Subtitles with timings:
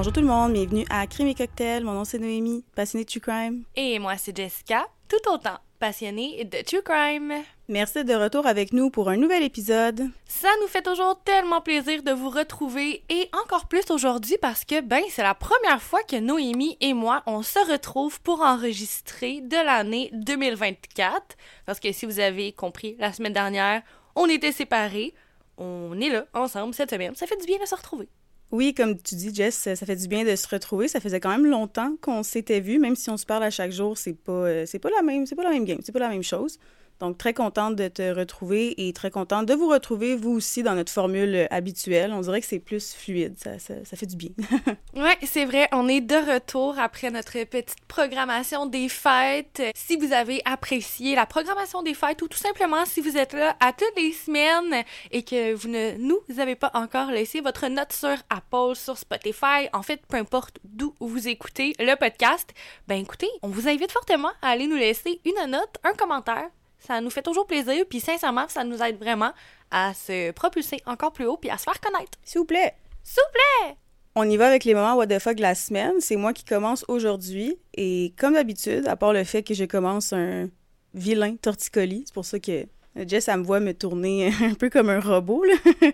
[0.00, 1.84] Bonjour tout le monde, bienvenue à Crime et Cocktail.
[1.84, 3.64] Mon nom c'est Noémie, passionnée de True Crime.
[3.76, 7.34] Et moi c'est Jessica, tout autant passionnée de True Crime.
[7.68, 10.08] Merci de retour avec nous pour un nouvel épisode.
[10.24, 14.80] Ça nous fait toujours tellement plaisir de vous retrouver et encore plus aujourd'hui parce que
[14.80, 19.56] ben c'est la première fois que Noémie et moi on se retrouve pour enregistrer de
[19.56, 21.36] l'année 2024
[21.66, 23.82] parce que si vous avez compris la semaine dernière,
[24.16, 25.12] on était séparés.
[25.58, 27.14] On est là ensemble cette semaine.
[27.16, 28.08] Ça fait du bien de se retrouver.
[28.52, 30.88] Oui, comme tu dis, Jess, ça fait du bien de se retrouver.
[30.88, 33.70] Ça faisait quand même longtemps qu'on s'était vus, même si on se parle à chaque
[33.70, 36.00] jour, c'est pas, euh, c'est pas la même, c'est pas la même game, c'est pas
[36.00, 36.58] la même chose.
[37.00, 40.74] Donc, très contente de te retrouver et très contente de vous retrouver, vous aussi, dans
[40.74, 42.12] notre formule habituelle.
[42.12, 43.36] On dirait que c'est plus fluide.
[43.38, 44.30] Ça, ça, fait du bien.
[44.94, 45.68] oui, c'est vrai.
[45.72, 49.62] On est de retour après notre petite programmation des fêtes.
[49.74, 53.56] Si vous avez apprécié la programmation des fêtes ou tout simplement si vous êtes là
[53.60, 57.92] à toutes les semaines et que vous ne nous avez pas encore laissé votre note
[57.92, 62.50] sur Apple, sur Spotify, en fait, peu importe d'où vous écoutez le podcast,
[62.88, 66.50] ben écoutez, on vous invite fortement à aller nous laisser une note, un commentaire
[66.80, 69.32] ça nous fait toujours plaisir, puis sincèrement, ça nous aide vraiment
[69.70, 72.18] à se propulser encore plus haut puis à se faire connaître.
[72.24, 72.74] S'il vous plaît.
[73.02, 73.76] S'il vous plaît!
[74.16, 75.94] On y va avec les moments what the fuck de la semaine.
[76.00, 77.56] C'est moi qui commence aujourd'hui.
[77.74, 80.48] Et comme d'habitude, à part le fait que je commence un
[80.94, 82.66] vilain torticolis, c'est pour ça que
[82.96, 85.44] Jess, elle me voit me tourner un peu comme un robot.
[85.44, 85.54] Là.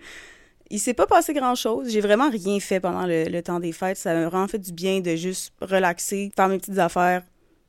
[0.71, 1.91] Il s'est pas passé grand-chose.
[1.91, 3.99] J'ai vraiment rien fait pendant le, le temps des fêtes.
[3.99, 7.23] Ça m'a vraiment fait du bien de juste relaxer, faire mes petites affaires,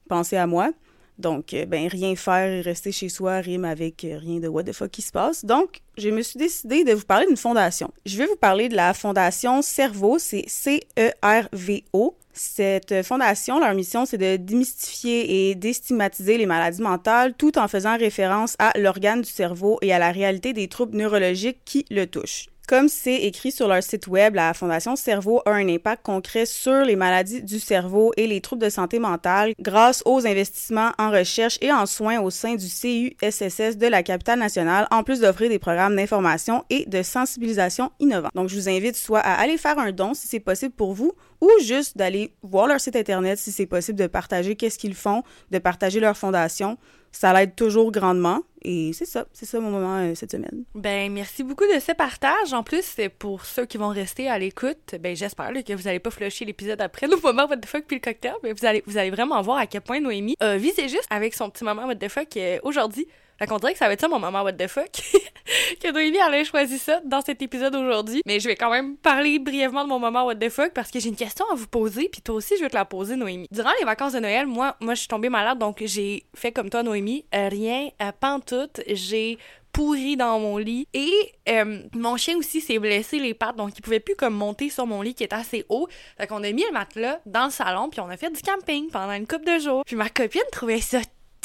[0.08, 0.72] penser à moi.
[1.18, 4.64] Donc, euh, ben, rien faire et rester chez soi rime avec euh, rien de what
[4.64, 5.46] the fuck qui se passe.
[5.46, 7.92] Donc, je me suis décidé de vous parler d'une fondation.
[8.06, 12.16] Je vais vous parler de la fondation Cerveau, c'est C-E-R-V-O.
[12.34, 17.98] Cette fondation, leur mission, c'est de démystifier et déstigmatiser les maladies mentales tout en faisant
[17.98, 22.48] référence à l'organe du cerveau et à la réalité des troubles neurologiques qui le touchent.
[22.68, 26.84] Comme c'est écrit sur leur site web, la Fondation Cerveau a un impact concret sur
[26.84, 31.58] les maladies du cerveau et les troubles de santé mentale grâce aux investissements en recherche
[31.62, 35.60] et en soins au sein du CUSSS de la capitale nationale, en plus d'offrir des
[35.60, 38.32] programmes d'information et de sensibilisation innovants.
[38.36, 41.14] Donc, je vous invite soit à aller faire un don si c'est possible pour vous
[41.42, 45.24] ou juste d'aller voir leur site internet si c'est possible de partager qu'est-ce qu'ils font,
[45.52, 46.78] de partager leur fondation.
[47.12, 48.42] Ça l'aide toujours grandement.
[48.64, 50.66] Et c'est ça, c'est ça mon moment euh, cette semaine.
[50.76, 52.54] Ben merci beaucoup de ce partage.
[52.54, 54.96] En plus, pour ceux qui vont rester à l'écoute.
[55.00, 57.96] Ben j'espère que vous n'allez pas flusher l'épisode après le moment what the fuck puis
[57.98, 60.90] le cocktail, mais vous allez vous allez vraiment voir à quel point Noémie a visé
[60.90, 63.08] juste avec son petit moment what the fuck euh, aujourd'hui.
[63.40, 64.92] Fait qu'on dirait que ça va être ça mon moment what the fuck.
[65.82, 68.22] que Noémie allait choisi ça dans cet épisode aujourd'hui.
[68.26, 71.00] Mais je vais quand même parler brièvement de mon moment what the fuck parce que
[71.00, 73.48] j'ai une question à vous poser puis toi aussi je vais te la poser Noémie.
[73.52, 76.70] Durant les vacances de Noël, moi moi je suis tombée malade donc j'ai fait comme
[76.70, 79.38] toi Noémie, euh, rien à pantoute, j'ai
[79.78, 81.12] pourri dans mon lit et
[81.50, 84.88] euh, mon chien aussi s'est blessé les pattes donc il pouvait plus comme monter sur
[84.88, 85.88] mon lit qui est assez haut
[86.18, 88.90] fait qu'on a mis le matelas dans le salon puis on a fait du camping
[88.90, 91.00] pendant une couple de jours puis ma copine trouvait ça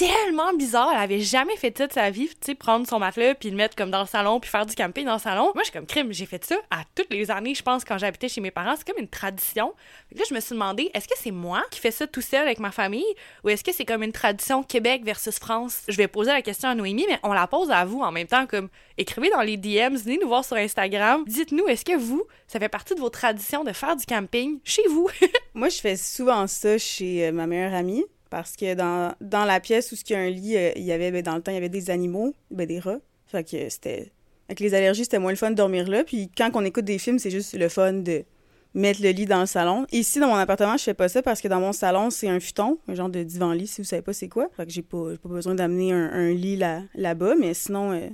[0.07, 0.91] tellement bizarre.
[0.93, 3.57] Elle avait jamais fait ça de sa vie, tu sais, prendre son matelas puis le
[3.57, 5.53] mettre comme dans le salon puis faire du camping dans le salon.
[5.55, 7.99] Moi, je suis comme crime, j'ai fait ça à toutes les années, je pense, quand
[7.99, 8.75] j'habitais chez mes parents.
[8.77, 9.75] C'est comme une tradition.
[10.15, 12.59] là, je me suis demandé, est-ce que c'est moi qui fais ça tout seul avec
[12.59, 13.05] ma famille
[13.45, 15.83] ou est-ce que c'est comme une tradition Québec versus France?
[15.89, 18.27] Je vais poser la question à Noémie, mais on la pose à vous en même
[18.27, 21.25] temps, comme écrivez dans les DMs, venez nous voir sur Instagram.
[21.27, 24.87] Dites-nous, est-ce que vous, ça fait partie de vos traditions de faire du camping chez
[24.89, 25.09] vous?
[25.55, 29.61] Moi, je fais souvent ça chez euh, ma meilleure amie parce que dans, dans la
[29.61, 31.53] pièce où il y a un lit, euh, il y avait, ben, dans le temps,
[31.53, 33.01] il y avait des animaux, ben, des rats.
[33.27, 34.11] Fait que c'était...
[34.49, 36.03] Avec les allergies, c'était moins le fun de dormir là.
[36.03, 38.25] Puis quand on écoute des films, c'est juste le fun de
[38.73, 39.85] mettre le lit dans le salon.
[39.93, 42.41] Ici, dans mon appartement, je fais pas ça parce que dans mon salon, c'est un
[42.41, 44.49] futon, un genre de divan-lit, si vous savez pas c'est quoi.
[44.57, 48.09] Fait que j'ai pas, pas besoin d'amener un, lit là, là-bas, mais sinon, euh,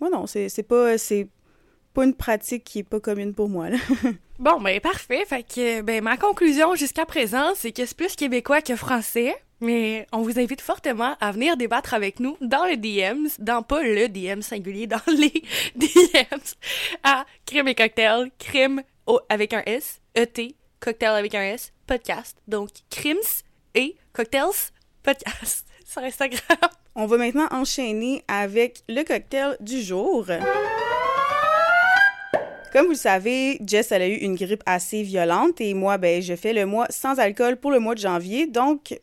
[0.00, 0.96] moi non, c'est, pas...
[0.98, 1.26] C'est
[1.94, 3.70] pas une pratique qui est pas commune pour moi,
[4.38, 5.24] bon, ben parfait.
[5.24, 9.34] Fait que, ben ma conclusion jusqu'à présent, c'est que c'est plus québécois que français.
[9.60, 13.82] Mais on vous invite fortement à venir débattre avec nous dans le DMs, dans pas
[13.82, 15.42] le DM singulier, dans les
[15.74, 16.54] DMs
[17.02, 18.82] à Crime et Cocktail, Crime
[19.28, 22.36] avec un S, E-T, Cocktail avec un S, podcast.
[22.46, 23.42] Donc, Crims
[23.74, 24.70] et Cocktails,
[25.02, 26.58] podcast sur Instagram.
[26.94, 30.26] On va maintenant enchaîner avec le cocktail du jour.
[32.72, 36.20] Comme vous le savez, Jess, elle a eu une grippe assez violente et moi, ben,
[36.20, 38.46] je fais le mois sans alcool pour le mois de janvier.
[38.46, 38.98] Donc,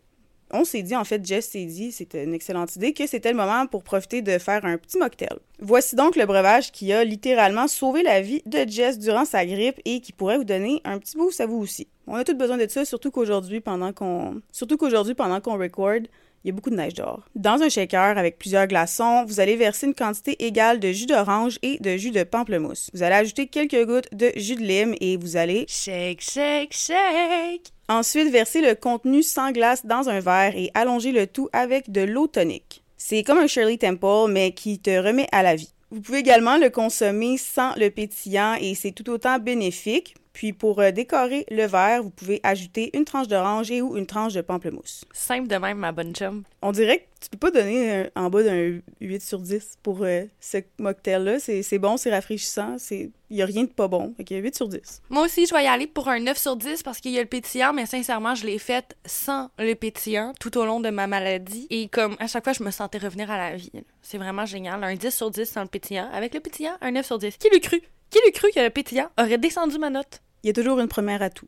[0.51, 3.37] on s'est dit, en fait, Jess s'est dit, c'était une excellente idée, que c'était le
[3.37, 5.37] moment pour profiter de faire un petit mocktail.
[5.59, 9.79] Voici donc le breuvage qui a littéralement sauvé la vie de Jess durant sa grippe
[9.85, 11.87] et qui pourrait vous donner un petit boost à vous aussi.
[12.07, 16.01] On a tout besoin de ça, surtout qu'aujourd'hui, pendant qu'on, surtout qu'aujourd'hui, pendant qu'on record,
[16.45, 17.23] Il y a beaucoup de neige dehors.
[17.33, 21.57] Dans un shaker avec plusieurs glaçons, vous allez verser une quantité égale de jus d'orange
[21.63, 22.91] et de jus de pamplemousse.
[22.93, 27.71] Vous allez ajouter quelques gouttes de jus de lime et vous allez shake, shake, shake.
[27.89, 32.01] Ensuite, versez le contenu sans glace dans un verre et allongez le tout avec de
[32.01, 32.83] l'eau tonique.
[32.95, 35.73] C'est comme un Shirley Temple, mais qui te remet à la vie.
[35.89, 40.13] Vous pouvez également le consommer sans le pétillant et c'est tout autant bénéfique.
[40.35, 44.05] Puis pour euh, décorer le verre, vous pouvez ajouter une tranche d'orange et ou une
[44.05, 45.05] tranche de pamplemousse.
[45.13, 46.43] Simple de même, ma bonne chum.
[46.61, 50.23] On dirait que tu peux pas donner en bas d'un 8 sur 10 pour euh,
[50.41, 51.39] ce mocktail-là.
[51.39, 54.13] C'est bon, c'est rafraîchissant, il y a rien de pas bon.
[54.17, 55.03] Fait 8 sur 10.
[55.09, 57.21] Moi aussi, je vais y aller pour un 9 sur 10 parce qu'il y a
[57.21, 61.07] le pétillant, mais sincèrement, je l'ai fait sans le pétillant tout au long de ma
[61.07, 61.65] maladie.
[61.69, 63.71] Et comme à chaque fois, je me sentais revenir à la vie.
[64.01, 64.83] C'est vraiment génial.
[64.83, 66.09] Un 10 sur 10 sans le pétillant.
[66.11, 67.37] Avec le pétillant, un 9 sur 10.
[67.37, 67.81] Qui l'eût cru?
[68.09, 70.21] Qui l'eût cru que le pétillant aurait descendu ma note?
[70.45, 71.47] Il y a toujours une première à tout.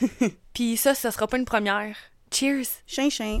[0.52, 1.96] Puis ça, ça sera pas une première.
[2.30, 2.66] Cheers!
[2.86, 3.40] Chien, chien.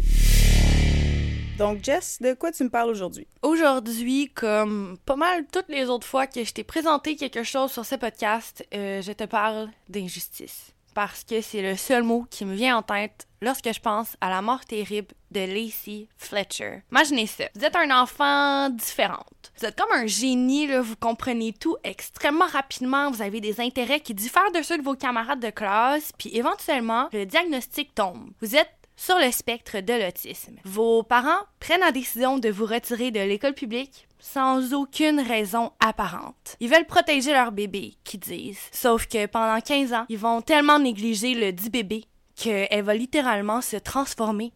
[1.58, 3.26] Donc, Jess, de quoi tu me parles aujourd'hui?
[3.42, 7.84] Aujourd'hui, comme pas mal toutes les autres fois que je t'ai présenté quelque chose sur
[7.84, 10.73] ce podcast, euh, je te parle d'injustice.
[10.94, 14.30] Parce que c'est le seul mot qui me vient en tête lorsque je pense à
[14.30, 16.82] la mort terrible de Lacey Fletcher.
[16.90, 17.44] Imaginez ça.
[17.54, 19.24] Vous êtes un enfant différent.
[19.58, 24.14] Vous êtes comme un génie, vous comprenez tout extrêmement rapidement, vous avez des intérêts qui
[24.14, 28.30] diffèrent de ceux de vos camarades de classe, puis éventuellement, le diagnostic tombe.
[28.40, 30.56] Vous êtes sur le spectre de l'autisme.
[30.64, 36.56] Vos parents prennent la décision de vous retirer de l'école publique sans aucune raison apparente.
[36.58, 38.70] Ils veulent protéger leur bébé, qui disent.
[38.72, 42.04] Sauf que pendant 15 ans, ils vont tellement négliger le dit bébé
[42.34, 44.52] qu'elle va littéralement se transformer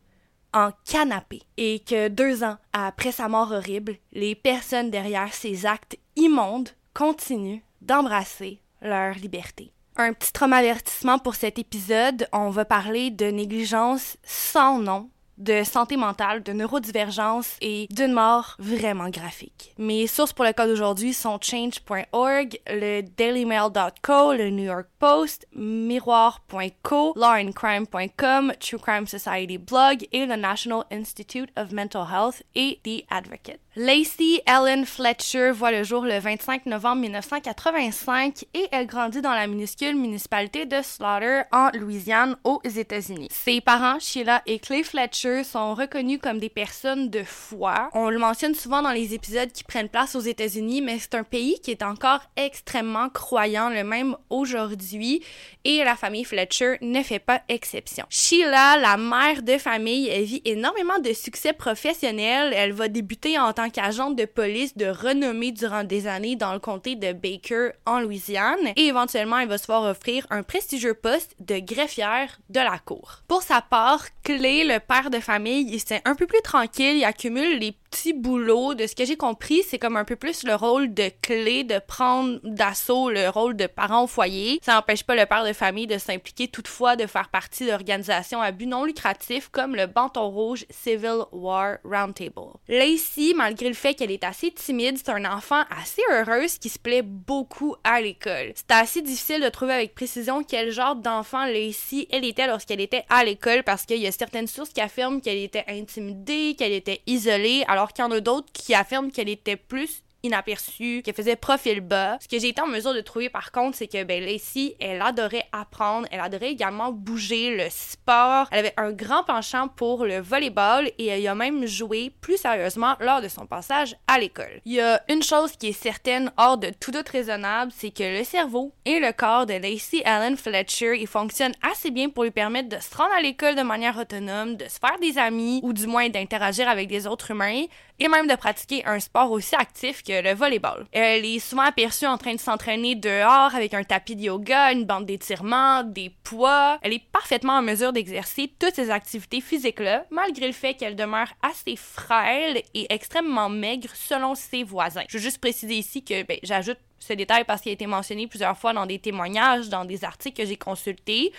[0.55, 5.99] en canapé et que deux ans après sa mort horrible, les personnes derrière ces actes
[6.17, 9.71] immondes continuent d'embrasser leur liberté.
[9.97, 15.96] Un petit avertissement pour cet épisode, on va parler de négligence sans nom de santé
[15.96, 19.75] mentale, de neurodivergence et d'une mort vraiment graphique.
[19.79, 27.12] Mes sources pour le cas d'aujourd'hui sont change.org, le dailymail.co, le New York Post, miroir.co,
[27.17, 33.61] lawandcrime.com, True Crime Society blog et le National Institute of Mental Health et The Advocate.
[33.81, 39.47] Lacey Ellen Fletcher voit le jour le 25 novembre 1985 et elle grandit dans la
[39.47, 43.29] minuscule municipalité de Slaughter en Louisiane aux États-Unis.
[43.31, 47.89] Ses parents, Sheila et Clay Fletcher, sont reconnus comme des personnes de foi.
[47.95, 51.23] On le mentionne souvent dans les épisodes qui prennent place aux États-Unis, mais c'est un
[51.23, 55.23] pays qui est encore extrêmement croyant, le même aujourd'hui,
[55.65, 58.07] et la famille Fletcher ne fait pas exception.
[58.11, 62.53] Sheila, la mère de famille, vit énormément de succès professionnel.
[62.53, 66.59] Elle va débuter en tant qu'agente de police de renommée durant des années dans le
[66.59, 71.35] comté de Baker en Louisiane et éventuellement elle va se voir offrir un prestigieux poste
[71.41, 73.23] de greffière de la cour.
[73.29, 77.05] Pour sa part, Clay, le père de famille, il s'est un peu plus tranquille, il
[77.05, 78.75] accumule les petits boulots.
[78.75, 81.79] De ce que j'ai compris, c'est comme un peu plus le rôle de clé de
[81.79, 84.61] prendre d'assaut le rôle de parent au foyer.
[84.62, 88.50] Ça n'empêche pas le père de famille de s'impliquer toutefois de faire partie d'organisations à
[88.50, 92.53] but non lucratif comme le Banton Rouge Civil War Roundtable.
[92.69, 96.79] Lacey, malgré le fait qu'elle est assez timide, c'est un enfant assez heureuse qui se
[96.79, 98.53] plaît beaucoup à l'école.
[98.55, 103.07] C'est assez difficile de trouver avec précision quel genre d'enfant Lacey elle était lorsqu'elle était
[103.09, 107.00] à l'école parce qu'il y a certaines sources qui affirment qu'elle était intimidée, qu'elle était
[107.07, 111.37] isolée, alors qu'il y en a d'autres qui affirment qu'elle était plus inaperçue, qu'elle faisait
[111.37, 112.19] profil bas.
[112.21, 115.01] Ce que j'ai été en mesure de trouver par contre, c'est que ben Lacey, elle
[115.03, 118.47] adorait apprendre, elle adorait également bouger, le sport.
[118.51, 122.97] Elle avait un grand penchant pour le volleyball et elle a même joué plus sérieusement
[123.01, 124.61] lors de son passage à l'école.
[124.65, 128.19] Il y a une chose qui est certaine hors de tout doute raisonnable, c'est que
[128.19, 132.31] le cerveau et le corps de Lacey Allen Fletcher, ils fonctionnent assez bien pour lui
[132.31, 135.73] permettre de se rendre à l'école de manière autonome, de se faire des amis ou
[135.73, 137.65] du moins d'interagir avec des autres humains
[137.99, 140.87] et même de pratiquer un sport aussi actif que le volleyball.
[140.93, 144.85] Elle est souvent aperçue en train de s'entraîner dehors avec un tapis de yoga, une
[144.85, 146.78] bande d'étirement, des poids.
[146.83, 151.33] Elle est parfaitement en mesure d'exercer toutes ces activités physiques-là, malgré le fait qu'elle demeure
[151.43, 155.05] assez frêle et extrêmement maigre selon ses voisins.
[155.09, 158.26] Je veux juste préciser ici que ben, j'ajoute ce détail parce qu'il a été mentionné
[158.26, 161.33] plusieurs fois dans des témoignages, dans des articles que j'ai consultés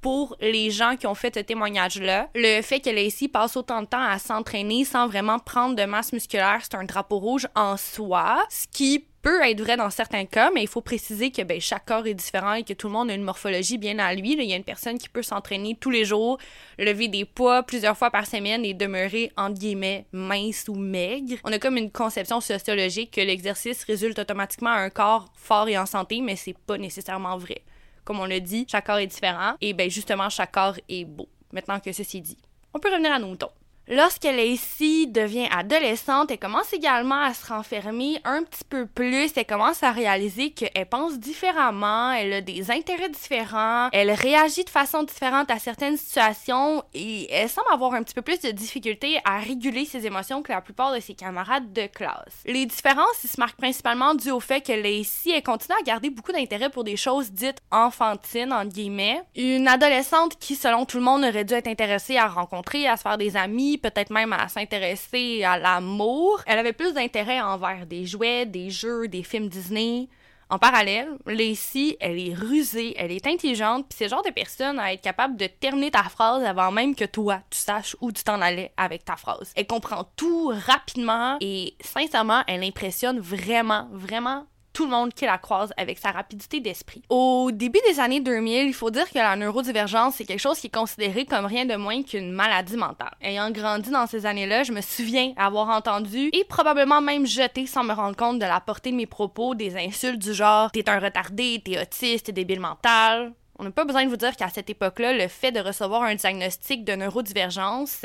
[0.00, 2.28] pour les gens qui ont fait ce témoignage-là.
[2.34, 6.12] Le fait que Lacey passe autant de temps à s'entraîner sans vraiment prendre de masse
[6.12, 10.50] musculaire, c'est un drapeau rouge en soi, ce qui peut être vrai dans certains cas,
[10.54, 13.10] mais il faut préciser que ben, chaque corps est différent et que tout le monde
[13.10, 14.32] a une morphologie bien à lui.
[14.32, 16.38] il y a une personne qui peut s'entraîner tous les jours,
[16.78, 21.36] lever des poids plusieurs fois par semaine et demeurer, entre guillemets, mince ou maigre.
[21.44, 25.76] On a comme une conception sociologique que l'exercice résulte automatiquement à un corps fort et
[25.76, 27.62] en santé, mais c'est pas nécessairement vrai.
[28.08, 31.28] Comme on l'a dit, chaque corps est différent et ben justement chaque corps est beau.
[31.52, 32.38] Maintenant que ceci est dit,
[32.72, 33.50] on peut revenir à nos moutons.
[33.90, 39.32] Lorsque Lacey devient adolescente, elle commence également à se renfermer un petit peu plus.
[39.34, 44.68] Elle commence à réaliser qu'elle pense différemment, elle a des intérêts différents, elle réagit de
[44.68, 49.20] façon différente à certaines situations et elle semble avoir un petit peu plus de difficultés
[49.24, 52.42] à réguler ses émotions que la plupart de ses camarades de classe.
[52.44, 56.32] Les différences se marquent principalement dû au fait que Lacey elle continue à garder beaucoup
[56.32, 59.22] d'intérêt pour des choses dites enfantines entre guillemets.
[59.34, 63.02] Une adolescente qui selon tout le monde aurait dû être intéressée à rencontrer, à se
[63.02, 66.42] faire des amis, peut-être même à s'intéresser à l'amour.
[66.46, 70.08] Elle avait plus d'intérêt envers des jouets, des jeux, des films Disney.
[70.50, 74.78] En parallèle, Lacey, elle est rusée, elle est intelligente, puis c'est le genre de personne
[74.78, 78.24] à être capable de terminer ta phrase avant même que toi, tu saches où tu
[78.24, 79.52] t'en allais avec ta phrase.
[79.56, 84.46] Elle comprend tout rapidement et sincèrement, elle impressionne vraiment, vraiment
[84.78, 87.02] tout le monde qui la croise avec sa rapidité d'esprit.
[87.08, 90.68] Au début des années 2000, il faut dire que la neurodivergence, c'est quelque chose qui
[90.68, 93.10] est considéré comme rien de moins qu'une maladie mentale.
[93.20, 97.82] Ayant grandi dans ces années-là, je me souviens avoir entendu et probablement même jeté sans
[97.82, 101.00] me rendre compte de la portée de mes propos des insultes du genre t'es un
[101.00, 103.32] retardé, t'es autiste, t'es débile mental.
[103.58, 106.14] On n'a pas besoin de vous dire qu'à cette époque-là, le fait de recevoir un
[106.14, 108.04] diagnostic de neurodivergence,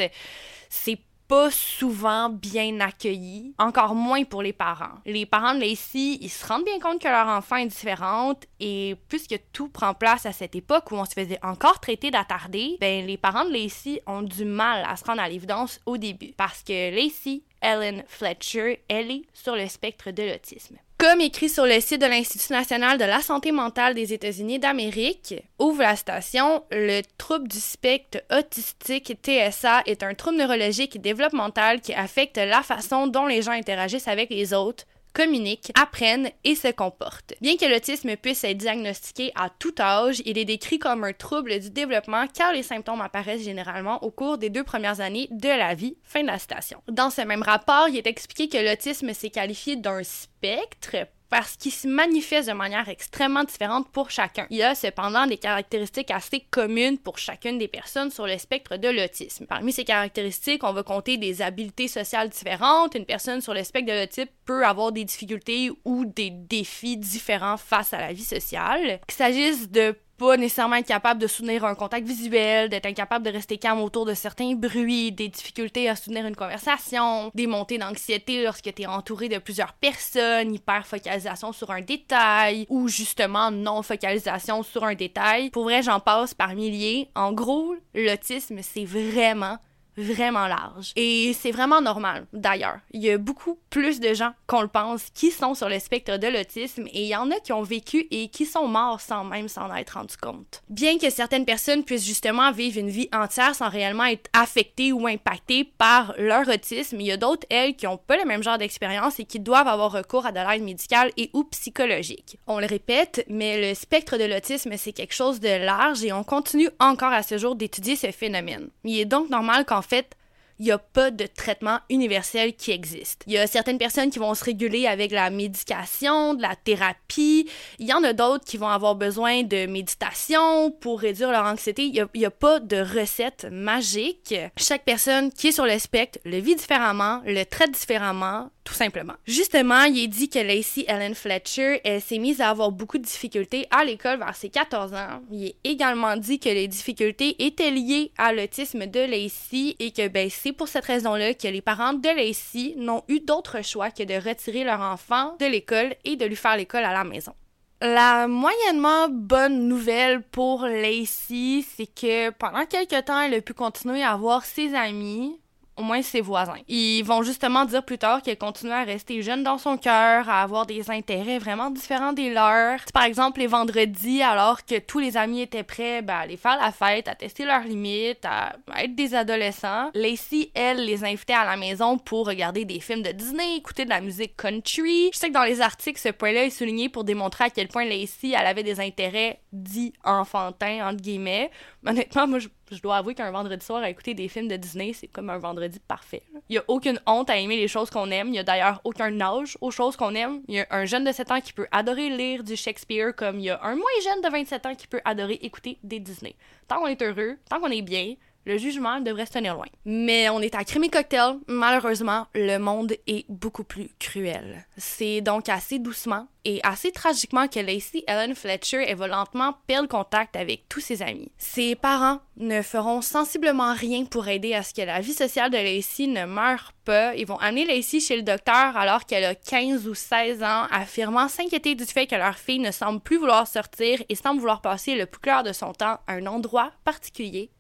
[0.70, 1.00] c'est
[1.50, 5.00] souvent bien accueilli, encore moins pour les parents.
[5.06, 8.96] Les parents de Lacey, ils se rendent bien compte que leur enfant est différente et
[9.10, 13.06] puisque tout prend place à cette époque où on se faisait encore traiter d'attardé, ben
[13.06, 16.64] les parents de Lacey ont du mal à se rendre à l'évidence au début parce
[16.64, 20.78] que Lacey, Ellen Fletcher, elle est sur le spectre de l'autisme.
[21.04, 25.36] Comme écrit sur le site de l'Institut national de la santé mentale des États-Unis d'Amérique,
[25.60, 31.82] ouvre la station, le trouble du spectre autistique TSA est un trouble neurologique et développemental
[31.82, 36.70] qui affecte la façon dont les gens interagissent avec les autres, communiquent, apprennent et se
[36.70, 37.34] comportent.
[37.42, 41.60] Bien que l'autisme puisse être diagnostiqué à tout âge, il est décrit comme un trouble
[41.60, 45.76] du développement car les symptômes apparaissent généralement au cours des deux premières années de la
[45.76, 45.98] vie.
[46.04, 46.82] Fin de la citation.
[46.88, 50.96] Dans ce même rapport, il est expliqué que l'autisme s'est qualifié d'un spectre
[51.34, 54.46] parce qu'il se manifeste de manière extrêmement différente pour chacun.
[54.52, 58.78] Il y a cependant des caractéristiques assez communes pour chacune des personnes sur le spectre
[58.78, 59.48] de l'autisme.
[59.48, 62.94] Parmi ces caractéristiques, on va compter des habiletés sociales différentes.
[62.94, 67.58] Une personne sur le spectre de l'autisme peut avoir des difficultés ou des défis différents
[67.58, 69.00] face à la vie sociale.
[69.08, 69.96] Qu'il s'agisse de
[70.38, 74.14] nécessairement être capable de soutenir un contact visuel, d'être incapable de rester calme autour de
[74.14, 79.30] certains bruits, des difficultés à soutenir une conversation, des montées d'anxiété lorsque tu es entouré
[79.30, 85.50] de plusieurs personnes, hyper focalisation sur un détail ou justement non focalisation sur un détail.
[85.50, 87.10] Pour vrai, j'en passe par milliers.
[87.16, 89.58] En gros, l'autisme, c'est vraiment
[89.98, 90.92] vraiment large.
[90.96, 92.80] Et c'est vraiment normal, d'ailleurs.
[92.92, 96.18] Il y a beaucoup plus de gens qu'on le pense qui sont sur le spectre
[96.18, 99.24] de l'autisme et il y en a qui ont vécu et qui sont morts sans
[99.24, 100.62] même s'en être rendu compte.
[100.70, 105.08] Bien que certaines personnes puissent justement vivre une vie entière sans réellement être affectées ou
[105.08, 108.58] impactées par leur autisme, il y a d'autres, elles, qui n'ont pas le même genre
[108.58, 112.38] d'expérience et qui doivent avoir recours à de l'aide médicale et ou psychologique.
[112.48, 116.24] On le répète, mais le spectre de l'autisme, c'est quelque chose de large et on
[116.24, 118.70] continue encore à ce jour d'étudier ce phénomène.
[118.84, 120.16] Il est donc normal qu'en fait,
[120.64, 123.24] il n'y a pas de traitement universel qui existe.
[123.28, 127.50] Il y a certaines personnes qui vont se réguler avec la médication, de la thérapie.
[127.80, 131.84] Il y en a d'autres qui vont avoir besoin de méditation pour réduire leur anxiété.
[131.84, 134.34] Il n'y a, pas de recette magique.
[134.56, 139.16] Chaque personne qui est sur le spectre le vit différemment, le traite différemment, tout simplement.
[139.28, 143.68] Justement, il est dit que Lacey Ellen Fletcher s'est mise à avoir beaucoup de difficultés
[143.70, 145.22] à l'école vers ses 14 ans.
[145.30, 150.08] Il est également dit que les difficultés étaient liées à l'autisme de Lacey et que
[150.08, 154.04] ben, c'est pour cette raison-là que les parents de Lacey n'ont eu d'autre choix que
[154.04, 157.34] de retirer leur enfant de l'école et de lui faire l'école à la maison.
[157.82, 164.04] La moyennement bonne nouvelle pour Lacey, c'est que pendant quelques temps, elle a pu continuer
[164.04, 165.38] à voir ses amis,
[165.78, 166.58] au moins ses voisins.
[166.68, 170.42] Ils vont justement dire plus tard qu'elle continue à rester jeune dans son cœur, à
[170.42, 172.80] avoir des intérêts vraiment différents des leurs.
[172.94, 176.58] Par exemple, les vendredis, alors que tous les amis étaient prêts ben, à aller faire
[176.58, 181.46] la fête, à tester leurs limites, à être des adolescents, Lacey, elle, les invitait à
[181.46, 185.10] la maison pour regarder des films de Disney, écouter de la musique country.
[185.14, 187.86] Je sais que dans les articles, ce point-là est souligné pour démontrer à quel point
[187.86, 191.52] Lacey, elle avait des intérêts dits enfantins, entre guillemets.
[191.86, 194.94] Honnêtement, moi, je je dois avouer qu'un vendredi soir à écouter des films de Disney,
[194.94, 196.24] c'est comme un vendredi parfait.
[196.50, 198.30] Il y a aucune honte à aimer les choses qu'on aime.
[198.30, 200.42] Il y a d'ailleurs aucun âge aux choses qu'on aime.
[200.48, 203.40] Il y a un jeune de 7 ans qui peut adorer lire du Shakespeare comme
[203.40, 206.36] il y a un moins jeune de 27 ans qui peut adorer écouter des Disney.
[206.68, 209.66] Tant qu'on est heureux, tant qu'on est bien, le jugement devrait se tenir loin.
[209.86, 211.38] Mais on est à Crime Cocktail.
[211.48, 214.66] Malheureusement, le monde est beaucoup plus cruel.
[214.78, 220.36] C'est donc assez doucement et assez tragiquement que Lacey Ellen Fletcher est lentement perdre contact
[220.36, 221.32] avec tous ses amis.
[221.38, 225.58] Ses parents ne feront sensiblement rien pour aider à ce que la vie sociale de
[225.58, 227.16] Lacey ne meure pas.
[227.16, 231.30] Ils vont amener Lacey chez le docteur alors qu'elle a 15 ou 16 ans, affirmant
[231.30, 234.96] s'inquiéter du fait que leur fille ne semble plus vouloir sortir et semble vouloir passer
[234.96, 237.52] le plus clair de son temps à un endroit particulier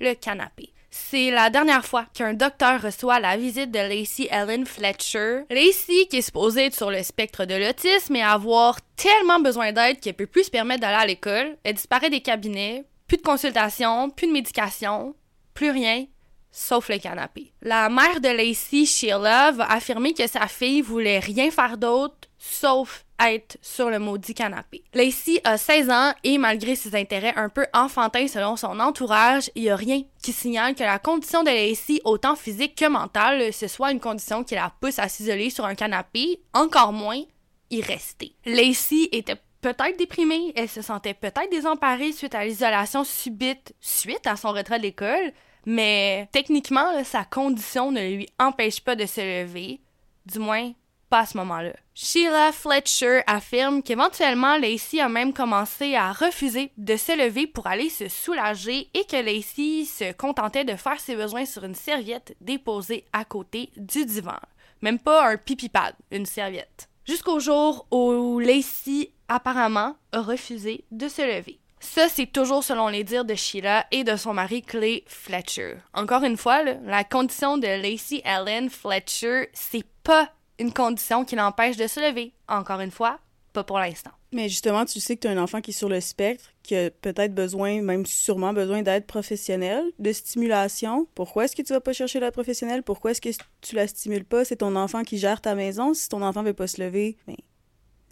[0.00, 0.72] le canapé.
[0.90, 5.42] C'est la dernière fois qu'un docteur reçoit la visite de Lacey Ellen Fletcher.
[5.50, 10.00] Lacey, qui est supposée être sur le spectre de l'autisme et avoir tellement besoin d'aide
[10.00, 14.10] qu'elle peut plus se permettre d'aller à l'école, elle disparaît des cabinets, plus de consultation,
[14.10, 15.14] plus de médication,
[15.52, 16.06] plus rien,
[16.50, 17.52] sauf le canapé.
[17.60, 23.05] La mère de Lacey, Sheila, va affirmer que sa fille voulait rien faire d'autre sauf
[23.20, 24.84] être sur le maudit canapé.
[24.94, 29.62] Lacey a 16 ans et malgré ses intérêts un peu enfantins selon son entourage, il
[29.62, 33.68] n'y a rien qui signale que la condition de Lacey, autant physique que mentale, ce
[33.68, 37.22] soit une condition qui la pousse à s'isoler sur un canapé, encore moins
[37.70, 38.34] y rester.
[38.44, 44.36] Lacey était peut-être déprimée, elle se sentait peut-être désemparée suite à l'isolation subite suite à
[44.36, 45.32] son retrait de l'école,
[45.64, 49.80] mais techniquement, sa condition ne lui empêche pas de se lever,
[50.24, 50.72] du moins
[51.08, 51.72] pas à ce moment-là.
[51.94, 57.88] Sheila Fletcher affirme qu'éventuellement Lacey a même commencé à refuser de se lever pour aller
[57.88, 63.04] se soulager et que Lacey se contentait de faire ses besoins sur une serviette déposée
[63.12, 64.38] à côté du divan.
[64.82, 66.88] Même pas un pipi pad, une serviette.
[67.06, 71.60] Jusqu'au jour où Lacey apparemment a refusé de se lever.
[71.78, 75.76] Ça, c'est toujours selon les dires de Sheila et de son mari Clay Fletcher.
[75.94, 81.76] Encore une fois, la condition de Lacey Ellen Fletcher, c'est pas une condition qui l'empêche
[81.76, 82.32] de se lever.
[82.48, 83.18] Encore une fois,
[83.52, 84.10] pas pour l'instant.
[84.32, 86.76] Mais justement, tu sais que tu as un enfant qui est sur le spectre, qui
[86.76, 91.06] a peut-être besoin, même sûrement besoin d'aide professionnelle, de stimulation.
[91.14, 92.82] Pourquoi est-ce que tu vas pas chercher l'aide professionnelle?
[92.82, 93.30] Pourquoi est-ce que
[93.62, 94.44] tu la stimules pas?
[94.44, 95.94] C'est ton enfant qui gère ta maison.
[95.94, 97.36] Si ton enfant veut pas se lever, ben,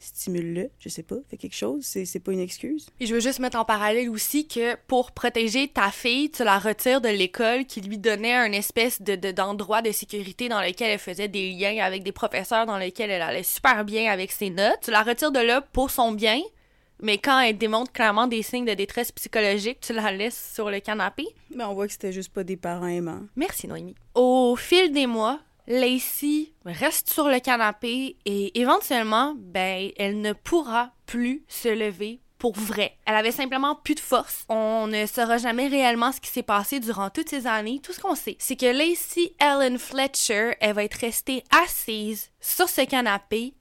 [0.04, 2.86] stimule-le, je sais pas, fais quelque chose, c'est pas une excuse.
[3.00, 6.58] Et je veux juste mettre en parallèle aussi que pour protéger ta fille, tu la
[6.58, 10.98] retires de l'école qui lui donnait un espèce de d'endroit de, sécurité dans lequel elle
[10.98, 14.80] faisait des liens avec des professeurs dans lesquels elle allait super bien avec ses notes.
[14.82, 16.40] Tu la retires de là pour son bien,
[17.00, 20.80] mais quand elle démontre clairement des signes de détresse psychologique, tu la laisses sur le
[20.80, 21.26] canapé.
[21.54, 23.22] Mais on voit que c'était juste pas des parents aimants.
[23.36, 23.94] Merci Noémie.
[24.14, 30.92] Au fil des mois, Lacey reste sur le canapé et éventuellement, ben, elle ne pourra
[31.06, 32.98] plus se lever pour vrai.
[33.06, 34.44] Elle avait simplement plus de force.
[34.50, 37.80] On ne saura jamais réellement ce qui s'est passé durant toutes ces années.
[37.82, 42.68] Tout ce qu'on sait, c'est que Lacey Ellen Fletcher, elle va être restée assise sur
[42.68, 43.54] ce canapé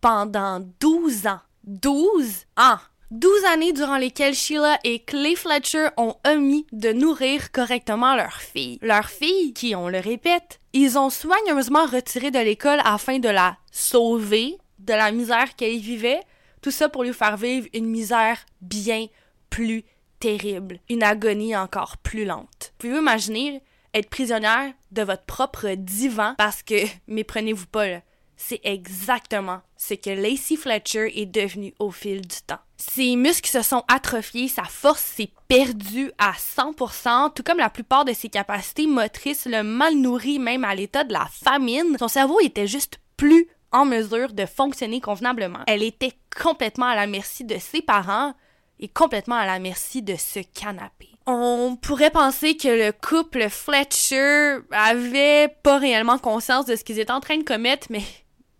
[0.00, 1.40] pendant 12 ans.
[1.64, 2.78] 12 ans!
[3.10, 8.78] 12 années durant lesquelles Sheila et Clay Fletcher ont omis de nourrir correctement leur fille.
[8.82, 13.56] Leur fille, qui, on le répète, ils ont soigneusement retiré de l'école afin de la
[13.72, 16.20] sauver de la misère qu'elle vivait,
[16.62, 19.06] tout ça pour lui faire vivre une misère bien
[19.50, 19.82] plus
[20.20, 22.72] terrible, une agonie encore plus lente.
[22.78, 23.60] Pouvez-vous imaginer
[23.92, 28.00] être prisonnière de votre propre divan parce que, méprenez-vous pas, là,
[28.38, 32.60] c'est exactement ce que Lacey Fletcher est devenue au fil du temps.
[32.76, 38.04] Ses muscles se sont atrophiés, sa force s'est perdue à 100%, tout comme la plupart
[38.04, 41.96] de ses capacités motrices, le mal nourri même à l'état de la famine.
[41.98, 45.60] Son cerveau était juste plus en mesure de fonctionner convenablement.
[45.66, 48.34] Elle était complètement à la merci de ses parents
[48.78, 51.08] et complètement à la merci de ce canapé.
[51.26, 57.10] On pourrait penser que le couple Fletcher avait pas réellement conscience de ce qu'ils étaient
[57.10, 58.02] en train de commettre, mais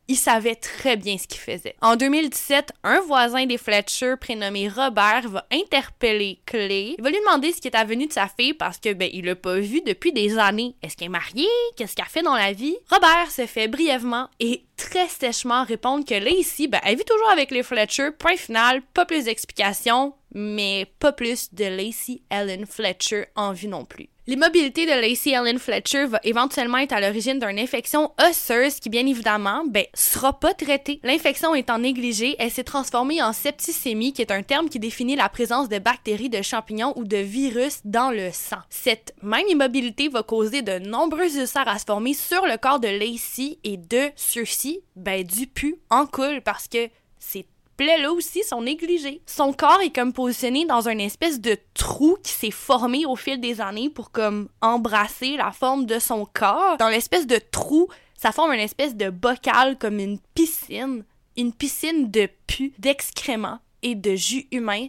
[0.09, 1.77] il savait très bien ce qu'il faisait.
[1.83, 6.95] En 2017, un voisin des Fletcher prénommé Robert va interpeller Clay.
[6.97, 9.27] Il va lui demander ce qui est avenu de sa fille parce que ben il
[9.27, 10.75] l'a pas vu depuis des années.
[10.83, 11.47] Est-ce qu'elle est mariée?
[11.77, 12.77] Qu'est-ce qu'elle fait dans la vie?
[12.91, 17.51] Robert se fait brièvement et très sèchement répondre que Lacey, ben elle vit toujours avec
[17.51, 18.11] les Fletcher.
[18.19, 23.85] Point final, pas plus d'explications, mais pas plus de Lacey Ellen Fletcher en vue non
[23.85, 24.09] plus.
[24.29, 29.07] L'immobilité de Lacey Ellen Fletcher va éventuellement être à l'origine d'une infection osseuse qui, bien
[29.07, 31.01] évidemment, ben, sera pas traitée.
[31.03, 35.31] L'infection étant négligée, elle s'est transformée en septicémie, qui est un terme qui définit la
[35.31, 38.59] présence de bactéries, de champignons ou de virus dans le sang.
[38.69, 42.89] Cette même immobilité va causer de nombreux ulcères à se former sur le corps de
[42.89, 47.47] Lacey et de ceux-ci, ben, du pu en coule parce que c'est
[47.79, 49.23] plaies-là aussi sont négligées.
[49.25, 53.41] Son corps est comme positionné dans une espèce de trou qui s'est formé au fil
[53.41, 56.77] des années pour comme embrasser la forme de son corps.
[56.77, 61.05] Dans l'espèce de trou, ça forme une espèce de bocal comme une piscine,
[61.37, 64.89] une piscine de pu, d'excréments et de jus humain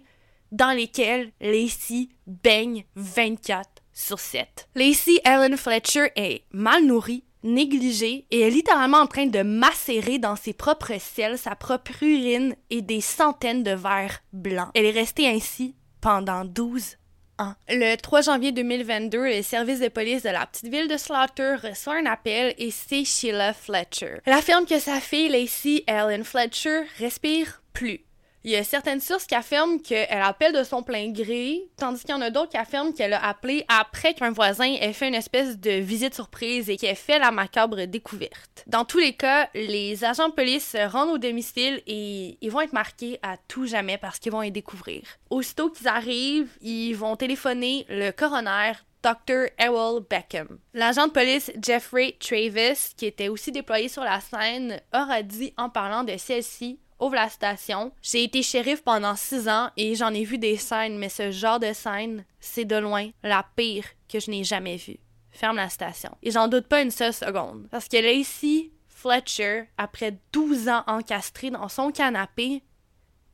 [0.52, 4.68] dans lesquels Lacey baigne 24 sur 7.
[4.74, 10.36] Lacey Ellen Fletcher est mal nourrie, négligée et est littéralement en train de macérer dans
[10.36, 14.72] ses propres selles sa propre urine et des centaines de verres blancs.
[14.76, 16.98] Elle est restée ainsi pendant 12
[17.40, 17.54] ans.
[17.70, 21.96] Le 3 janvier 2022, le service de police de la petite ville de Slaughter reçoit
[21.96, 24.18] un appel et c'est Sheila Fletcher.
[24.26, 28.02] Elle affirme que sa fille Lacey Ellen Fletcher respire plus.
[28.46, 32.12] Il y a certaines sources qui affirment qu'elle appelle de son plein gré, tandis qu'il
[32.12, 35.16] y en a d'autres qui affirment qu'elle a appelé après qu'un voisin ait fait une
[35.16, 38.64] espèce de visite surprise et qu'elle fait la macabre découverte.
[38.66, 42.62] Dans tous les cas, les agents de police se rendent au domicile et ils vont
[42.62, 45.02] être marqués à tout jamais parce qu'ils vont y découvrir.
[45.30, 48.72] Aussitôt qu'ils arrivent, ils vont téléphoner le coroner
[49.04, 49.48] Dr.
[49.58, 50.60] Errol Beckham.
[50.74, 55.70] L'agent de police Jeffrey Travis, qui était aussi déployé sur la scène, aura dit en
[55.70, 57.92] parlant de celle-ci ouvre la station.
[58.02, 61.60] J'ai été shérif pendant six ans et j'en ai vu des scènes, mais ce genre
[61.60, 65.00] de scène, c'est de loin la pire que je n'ai jamais vue.
[65.32, 66.12] Ferme la station.
[66.24, 67.68] Et j'en doute pas une seule seconde.
[67.72, 72.64] Parce que Lacey Fletcher, après 12 ans encastrée dans son canapé,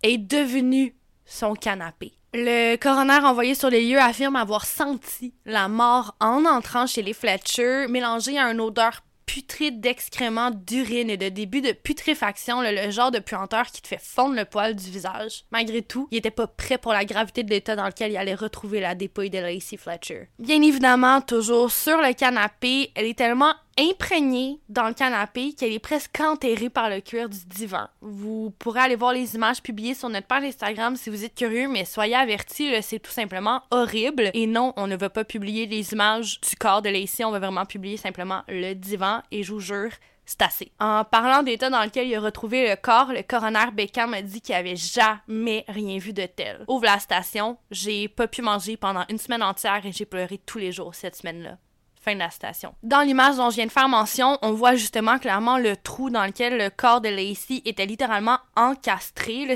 [0.03, 2.13] est devenue son canapé.
[2.33, 7.13] Le coroner envoyé sur les lieux affirme avoir senti la mort en entrant chez les
[7.13, 13.11] Fletcher, mélangée à une odeur putride d'excréments, d'urine et de début de putréfaction, le, genre
[13.11, 15.45] de puanteur qui te fait fondre le poil du visage.
[15.51, 18.35] Malgré tout, il était pas prêt pour la gravité de l'état dans lequel il allait
[18.35, 20.29] retrouver la dépouille de Lacey Fletcher.
[20.39, 25.79] Bien évidemment, toujours sur le canapé, elle est tellement imprégnée dans le canapé qu'elle est
[25.79, 27.87] presque enterrée par le cuir du divan.
[28.01, 31.67] Vous pourrez aller voir les images publiées sur notre page Instagram si vous êtes curieux,
[31.67, 34.31] mais soyez avertis, c'est tout simplement horrible.
[34.33, 37.39] Et non, on ne va pas publier les images du corps de Lacey, on va
[37.39, 39.91] vraiment publier simplement le divan et je vous jure,
[40.25, 40.71] c'est assez.
[40.79, 44.41] En parlant d'état dans lequel il a retrouvé le corps, le coroner Beckham m'a dit
[44.41, 46.63] qu'il avait jamais rien vu de tel.
[46.67, 50.57] Ouvre la station, j'ai pas pu manger pendant une semaine entière et j'ai pleuré tous
[50.57, 51.57] les jours cette semaine-là.
[52.83, 56.25] Dans l'image dont je viens de faire mention, on voit justement clairement le trou dans
[56.25, 59.47] lequel le corps de Lacey était littéralement encastré.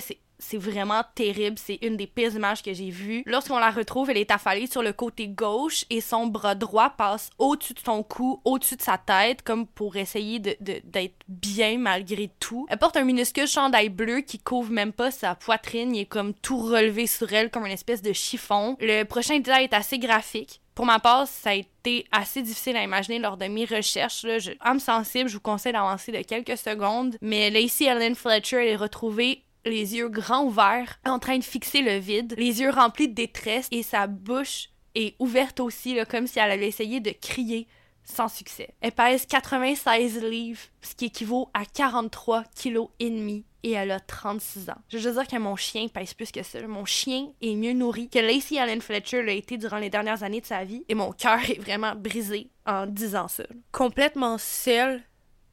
[0.42, 1.58] C'est vraiment terrible.
[1.60, 3.24] C'est une des pires images que j'ai vues.
[3.26, 7.30] Lorsqu'on la retrouve, elle est affalée sur le côté gauche et son bras droit passe
[7.38, 12.66] au-dessus de son cou, au-dessus de sa tête, comme pour essayer d'être bien malgré tout.
[12.70, 15.94] Elle porte un minuscule chandail bleu qui couvre même pas sa poitrine.
[15.94, 18.78] Il est comme tout relevé sur elle, comme une espèce de chiffon.
[18.80, 20.62] Le prochain détail est assez graphique.
[20.80, 24.24] Pour ma part, ça a été assez difficile à imaginer lors de mes recherches.
[24.24, 24.39] Là.
[24.39, 27.18] Je, âme sensible, je vous conseille d'avancer de quelques secondes.
[27.22, 31.82] Mais Lacey Ellen Fletcher, elle est retrouvée les yeux grands ouverts, en train de fixer
[31.82, 36.39] le vide, les yeux remplis de détresse et sa bouche est ouverte aussi, comme si
[36.39, 37.68] elle allait essayer de crier
[38.06, 38.70] sans succès.
[38.80, 44.00] Elle pèse 96 livres, ce qui équivaut à 43 kilos et demi et elle a
[44.00, 44.78] 36 ans.
[44.89, 46.62] Je veux juste dire que mon chien pèse plus que ça.
[46.67, 50.41] Mon chien est mieux nourri que Lacey Allen Fletcher l'a été durant les dernières années
[50.41, 53.43] de sa vie et mon cœur est vraiment brisé en disant ça.
[53.72, 55.02] Complètement seul,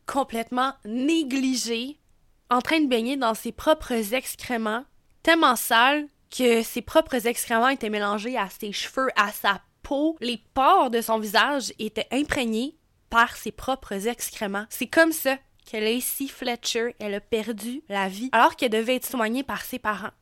[0.06, 1.98] complètement négligé,
[2.50, 4.84] en train de baigner dans ses propres excréments,
[5.22, 10.16] tellement sales que ses propres excréments étaient mélangés à ses cheveux, à sa peau.
[10.20, 12.76] Les pores de son visage étaient imprégnés
[13.10, 14.66] par ses propres excréments.
[14.68, 15.36] C'est comme ça
[15.70, 19.78] que Lacey Fletcher, elle a perdu la vie alors qu'elle devait être soignée par ses
[19.78, 20.12] parents.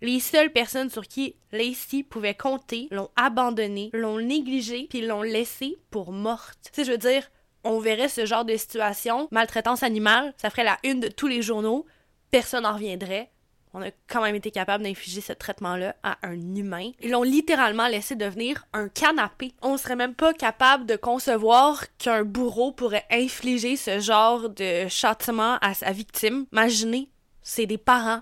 [0.00, 5.76] Les seules personnes sur qui Lacey pouvait compter l'ont abandonnée, l'ont négligée, puis l'ont laissée
[5.90, 6.58] pour morte.
[6.64, 7.30] Tu sais, je veux dire,
[7.64, 11.42] on verrait ce genre de situation, maltraitance animale, ça ferait la une de tous les
[11.42, 11.86] journaux,
[12.30, 13.30] personne n'en reviendrait.
[13.74, 16.90] On a quand même été capable d'infliger ce traitement-là à un humain.
[17.00, 19.52] Ils l'ont littéralement laissé devenir un canapé.
[19.62, 25.56] On serait même pas capable de concevoir qu'un bourreau pourrait infliger ce genre de châtiment
[25.62, 26.46] à sa victime.
[26.52, 27.08] Imaginez,
[27.42, 28.20] c'est des parents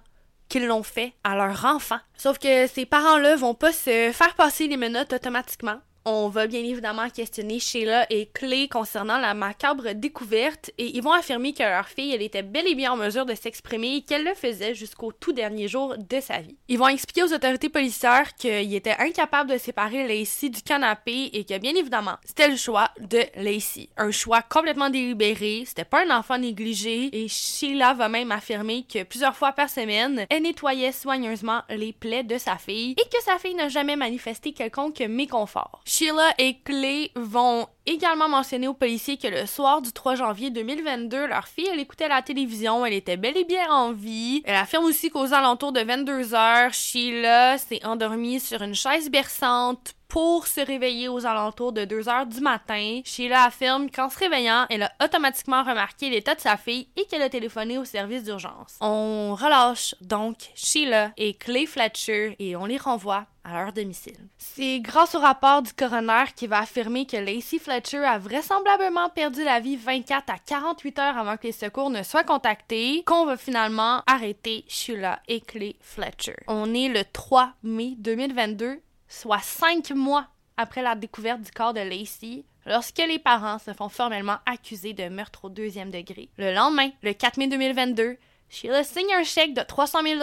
[0.49, 1.99] qui l'ont fait à leur enfant.
[2.17, 5.81] Sauf que ces parents-là vont pas se faire passer les menottes automatiquement.
[6.07, 11.13] On va bien évidemment questionner Sheila et Clay concernant la macabre découverte et ils vont
[11.13, 14.25] affirmer que leur fille, elle était bel et bien en mesure de s'exprimer et qu'elle
[14.25, 16.57] le faisait jusqu'au tout dernier jour de sa vie.
[16.69, 21.45] Ils vont expliquer aux autorités policières qu'ils étaient incapables de séparer Lacey du canapé et
[21.45, 23.91] que bien évidemment, c'était le choix de Lacey.
[23.99, 29.03] Un choix complètement délibéré, c'était pas un enfant négligé et Sheila va même affirmer que
[29.03, 33.37] plusieurs fois par semaine, elle nettoyait soigneusement les plaies de sa fille et que sa
[33.37, 35.83] fille n'a jamais manifesté quelconque méconfort.
[35.92, 41.26] Sheila et Clay vont également mentionner aux policiers que le soir du 3 janvier 2022,
[41.26, 44.40] leur fille, elle écoutait la télévision, elle était bel et bien en vie.
[44.44, 49.96] Elle affirme aussi qu'aux alentours de 22 heures, Sheila s'est endormie sur une chaise berçante
[50.11, 53.01] pour se réveiller aux alentours de 2 heures du matin.
[53.05, 57.23] Sheila affirme qu'en se réveillant, elle a automatiquement remarqué l'état de sa fille et qu'elle
[57.23, 58.77] a téléphoné au service d'urgence.
[58.81, 64.18] On relâche donc Sheila et Clay Fletcher et on les renvoie à leur domicile.
[64.37, 69.44] C'est grâce au rapport du coroner qui va affirmer que Lacey Fletcher a vraisemblablement perdu
[69.44, 73.37] la vie 24 à 48 heures avant que les secours ne soient contactés qu'on va
[73.37, 76.37] finalement arrêter Sheila et Clay Fletcher.
[76.49, 81.81] On est le 3 mai 2022 soit cinq mois après la découverte du corps de
[81.81, 86.31] Lacey, lorsque les parents se font formellement accusés de meurtre au deuxième degré.
[86.38, 88.16] Le lendemain, le 4 mai 2022,
[88.49, 90.20] Sheila signe un chèque de 300 000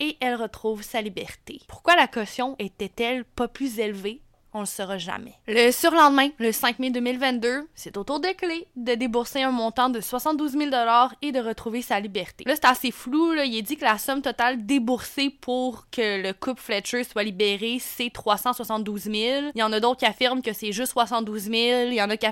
[0.00, 1.60] et elle retrouve sa liberté.
[1.68, 4.20] Pourquoi la caution était-elle pas plus élevée?
[4.54, 5.34] On le saura jamais.
[5.48, 9.90] Le surlendemain, le 5 mai 2022, c'est au tour de Clé de débourser un montant
[9.90, 10.70] de 72 000
[11.22, 12.44] et de retrouver sa liberté.
[12.46, 13.34] Là, c'est assez flou.
[13.34, 17.78] Il est dit que la somme totale déboursée pour que le couple Fletcher soit libéré,
[17.80, 19.14] c'est 372 000.
[19.54, 21.54] Il y en a d'autres qui affirment que c'est juste 72 000.
[21.88, 22.26] Il y en a qui,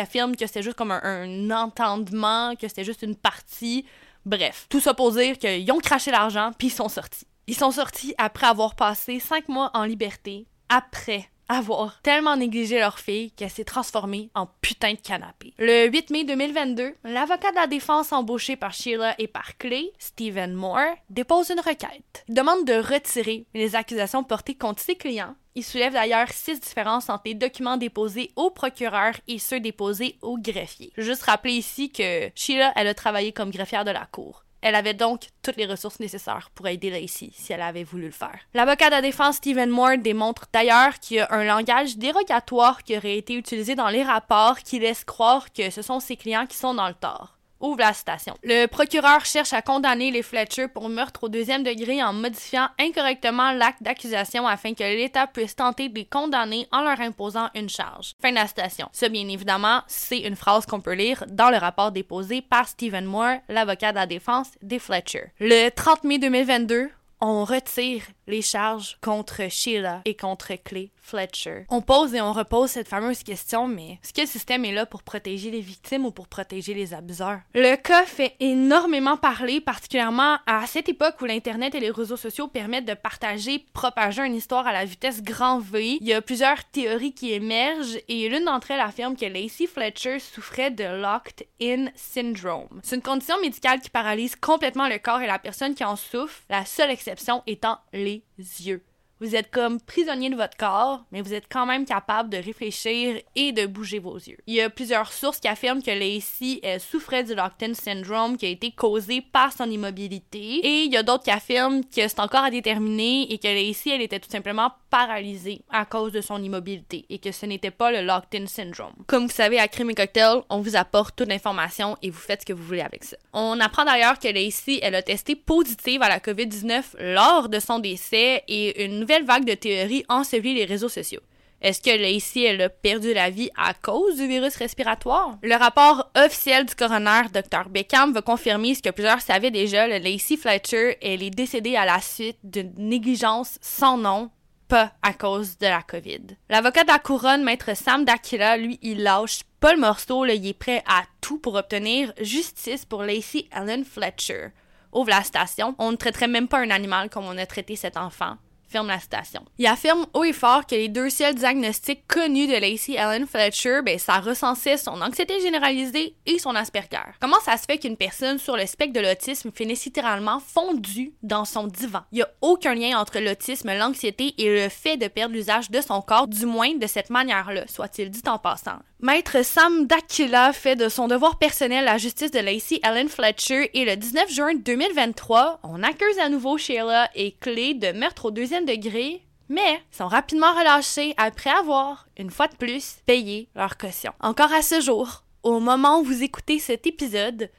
[0.00, 3.84] affirment que c'est juste comme un, un entendement, que c'est juste une partie.
[4.24, 7.26] Bref, tout ça pour dire qu'ils ont craché l'argent puis ils sont sortis.
[7.46, 12.98] Ils sont sortis après avoir passé cinq mois en liberté, après avoir tellement négligé leur
[12.98, 15.52] fille qu'elle s'est transformée en putain de canapé.
[15.58, 20.54] Le 8 mai 2022, l'avocat de la défense embauché par Sheila et par Clay, Stephen
[20.54, 22.24] Moore, dépose une requête.
[22.28, 25.34] Il demande de retirer les accusations portées contre ses clients.
[25.56, 30.36] Il soulève d'ailleurs six différences entre les documents déposés au procureur et ceux déposés au
[30.36, 30.92] greffier.
[30.96, 34.44] Je veux juste rappeler ici que Sheila, elle a travaillé comme greffière de la cour.
[34.64, 38.10] Elle avait donc toutes les ressources nécessaires pour aider Lacey si elle avait voulu le
[38.10, 38.38] faire.
[38.54, 42.96] L'avocat de la défense Stephen Moore démontre d'ailleurs qu'il y a un langage dérogatoire qui
[42.96, 46.56] aurait été utilisé dans les rapports qui laisse croire que ce sont ses clients qui
[46.56, 47.36] sont dans le tort.
[47.60, 48.34] Ouvre la citation.
[48.42, 53.52] Le procureur cherche à condamner les Fletcher pour meurtre au deuxième degré en modifiant incorrectement
[53.52, 58.14] l'acte d'accusation afin que l'État puisse tenter de les condamner en leur imposant une charge.
[58.20, 58.88] Fin de la citation.
[58.92, 63.04] Ça, bien évidemment, c'est une phrase qu'on peut lire dans le rapport déposé par Stephen
[63.04, 65.32] Moore, l'avocat de la défense des Fletcher.
[65.40, 66.90] Le 30 mai 2022,
[67.20, 71.66] on retire les charges contre Sheila et contre Clay Fletcher.
[71.68, 74.86] On pose et on repose cette fameuse question, mais est-ce que le système est là
[74.86, 77.40] pour protéger les victimes ou pour protéger les abuseurs?
[77.54, 82.48] Le cas fait énormément parler, particulièrement à cette époque où l'Internet et les réseaux sociaux
[82.48, 85.98] permettent de partager, propager une histoire à la vitesse grand V.
[86.00, 90.18] Il y a plusieurs théories qui émergent et l'une d'entre elles affirme que Lacey Fletcher
[90.18, 92.80] souffrait de locked-in syndrome.
[92.82, 96.42] C'est une condition médicale qui paralyse complètement le corps et la personne qui en souffre,
[96.48, 98.82] la seule exception étant les yeux.
[99.20, 103.22] Vous êtes comme prisonnier de votre corps, mais vous êtes quand même capable de réfléchir
[103.36, 104.38] et de bouger vos yeux.
[104.46, 108.50] Il y a plusieurs sources qui affirment que Lacey souffrait du locked-in syndrome qui a
[108.50, 110.38] été causé par son immobilité.
[110.38, 113.90] Et il y a d'autres qui affirment que c'est encore à déterminer et que Lacey,
[113.90, 117.90] elle était tout simplement paralysée à cause de son immobilité et que ce n'était pas
[117.90, 118.94] le locked-in syndrome.
[119.08, 122.42] Comme vous savez, à Crime et Cocktail, on vous apporte toute l'information et vous faites
[122.42, 123.16] ce que vous voulez avec ça.
[123.32, 127.80] On apprend d'ailleurs que Lacey, elle a testé positive à la COVID-19 lors de son
[127.80, 131.22] décès et une nouvelle vague de théories ensevelit les réseaux sociaux.
[131.60, 135.38] Est-ce que Lacey, elle a perdu la vie à cause du virus respiratoire?
[135.42, 137.70] Le rapport officiel du coroner, Dr.
[137.70, 139.88] Beckham, va confirmer ce que plusieurs savaient déjà.
[139.88, 144.30] Lacey Fletcher, elle est décédée à la suite d'une négligence sans nom,
[144.68, 146.36] pas à cause de la COVID.
[146.48, 150.52] L'avocat de la couronne, maître Sam Dakila, lui, il lâche pas le morceau, il est
[150.52, 154.48] prêt à tout pour obtenir justice pour Lacey Ellen Fletcher.
[154.92, 157.96] Ouvre la station, on ne traiterait même pas un animal comme on a traité cet
[157.96, 158.36] enfant
[158.82, 159.44] la citation.
[159.58, 163.80] Il affirme haut et fort que les deux seuls diagnostics connus de Lacey Ellen Fletcher,
[163.84, 167.12] ben, ça recensait son anxiété généralisée et son Asperger.
[167.20, 171.44] Comment ça se fait qu'une personne sur le spectre de l'autisme finisse littéralement fondue dans
[171.44, 172.00] son divan?
[172.12, 175.80] Il n'y a aucun lien entre l'autisme, l'anxiété et le fait de perdre l'usage de
[175.80, 178.78] son corps, du moins de cette manière-là, soit-il dit en passant.
[179.00, 183.84] Maître Sam Dakila fait de son devoir personnel la justice de Lacey Ellen Fletcher et
[183.84, 188.63] le 19 juin 2023, on accuse à nouveau Sheila et Clay de meurtre au deuxième
[188.64, 194.12] degré, mais sont rapidement relâchés après avoir, une fois de plus, payé leur caution.
[194.20, 197.50] Encore à ce jour, au moment où vous écoutez cet épisode,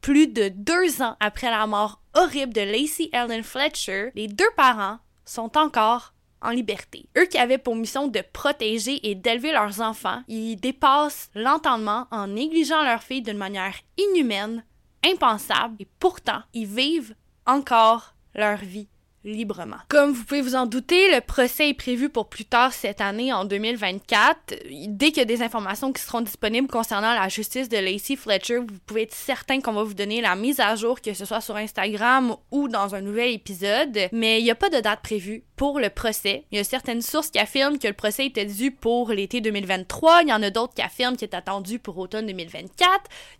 [0.00, 4.98] plus de deux ans après la mort horrible de Lacey Ellen Fletcher, les deux parents
[5.24, 7.08] sont encore en liberté.
[7.16, 12.28] Eux qui avaient pour mission de protéger et d'élever leurs enfants, ils dépassent l'entendement en
[12.28, 14.64] négligeant leur fille d'une manière inhumaine,
[15.04, 17.14] impensable, et pourtant, ils vivent
[17.46, 18.88] encore leur vie
[19.24, 19.76] librement.
[19.88, 23.32] Comme vous pouvez vous en douter, le procès est prévu pour plus tard cette année,
[23.32, 24.54] en 2024.
[24.88, 28.58] Dès qu'il y a des informations qui seront disponibles concernant la justice de Lacey Fletcher,
[28.58, 31.40] vous pouvez être certain qu'on va vous donner la mise à jour, que ce soit
[31.40, 33.98] sur Instagram ou dans un nouvel épisode.
[34.12, 36.44] Mais il n'y a pas de date prévue pour le procès.
[36.50, 40.22] Il y a certaines sources qui affirment que le procès était dû pour l'été 2023.
[40.22, 42.88] Il y en a d'autres qui affirment qu'il est attendu pour automne 2024.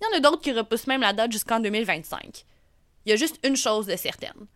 [0.01, 2.45] Il y en a d'autres qui repoussent même la date jusqu'en 2025.
[3.07, 4.47] Il y a juste une chose de certaine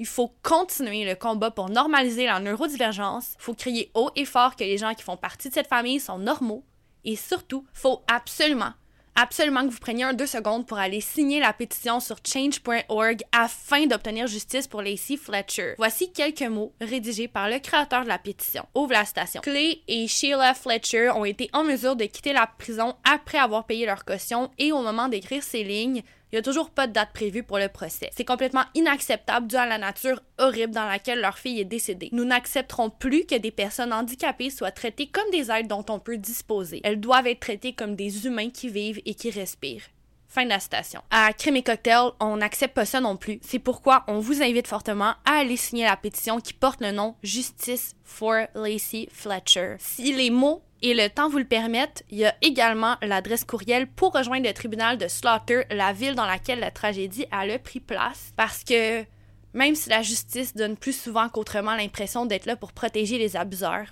[0.00, 3.34] il faut continuer le combat pour normaliser la neurodivergence.
[3.38, 6.00] Il faut crier haut et fort que les gens qui font partie de cette famille
[6.00, 6.64] sont normaux.
[7.04, 8.72] Et surtout, il faut absolument,
[9.14, 13.86] absolument que vous preniez un deux secondes pour aller signer la pétition sur change.org afin
[13.86, 15.74] d'obtenir justice pour Lacey Fletcher.
[15.76, 18.64] Voici quelques mots rédigés par le créateur de la pétition.
[18.74, 19.42] Ouvre la station.
[19.42, 23.84] Clay et Sheila Fletcher ont été en mesure de quitter la prison après avoir payé
[23.84, 27.12] leur caution et au moment d'écrire ces lignes, il n'y a toujours pas de date
[27.12, 28.10] prévue pour le procès.
[28.12, 32.08] C'est complètement inacceptable dû à la nature horrible dans laquelle leur fille est décédée.
[32.12, 36.18] Nous n'accepterons plus que des personnes handicapées soient traitées comme des êtres dont on peut
[36.18, 36.80] disposer.
[36.84, 39.88] Elles doivent être traitées comme des humains qui vivent et qui respirent.
[40.32, 41.02] Fin de la citation.
[41.10, 43.40] À Crime et Cocktail, on n'accepte pas ça non plus.
[43.42, 47.16] C'est pourquoi on vous invite fortement à aller signer la pétition qui porte le nom
[47.24, 49.74] Justice for Lacey Fletcher.
[49.80, 53.88] Si les mots et le temps vous le permettent, il y a également l'adresse courriel
[53.88, 58.32] pour rejoindre le tribunal de Slaughter, la ville dans laquelle la tragédie a pris place,
[58.36, 59.04] parce que
[59.52, 63.88] même si la justice donne plus souvent qu'autrement l'impression d'être là pour protéger les abuseurs,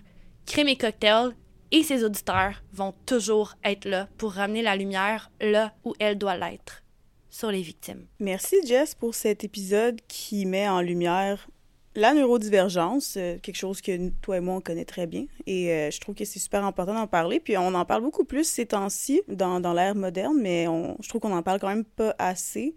[0.46, 1.35] Crime et Cocktail
[1.72, 6.37] et ses auditeurs vont toujours être là pour ramener la lumière là où elle doit
[6.37, 6.83] l'être,
[7.31, 8.07] sur les victimes.
[8.20, 11.48] Merci Jess pour cet épisode qui met en lumière
[11.94, 15.24] la neurodivergence, euh, quelque chose que toi et moi, on connaît très bien.
[15.46, 17.40] Et euh, je trouve que c'est super important d'en parler.
[17.40, 21.20] Puis on en parle beaucoup plus ces temps-ci dans, dans l'ère moderne, mais je trouve
[21.20, 22.76] qu'on en parle quand même pas assez.